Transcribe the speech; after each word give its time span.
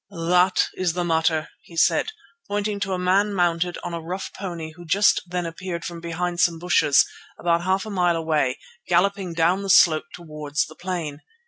"That 0.31 0.69
is 0.73 0.93
the 0.93 1.03
matter," 1.03 1.49
he 1.61 1.77
said, 1.77 2.07
pointing 2.47 2.79
to 2.79 2.93
a 2.93 2.97
man 2.97 3.35
mounted 3.35 3.77
on 3.83 3.93
a 3.93 4.01
rough 4.01 4.31
pony 4.33 4.71
who 4.71 4.83
just 4.83 5.21
then 5.27 5.45
appeared 5.45 5.85
from 5.85 6.01
behind 6.01 6.39
some 6.39 6.57
bushes 6.57 7.05
about 7.37 7.61
half 7.61 7.85
a 7.85 7.91
mile 7.91 8.15
away, 8.15 8.57
galloping 8.87 9.35
down 9.35 9.61
the 9.61 9.69
slope 9.69 10.05
towards 10.15 10.65
the 10.65 10.73
plain. 10.75 11.21